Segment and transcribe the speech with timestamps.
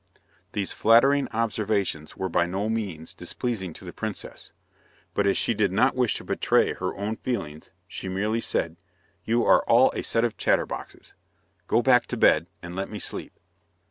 [0.53, 4.51] These flattering observations were by no means displeasing to the princess,
[5.13, 8.77] but as she did not wish to betray her own feelings she merely said,
[9.25, 11.13] "You are all a set of chatterboxes;
[11.67, 13.33] go back to bed, and let me sleep."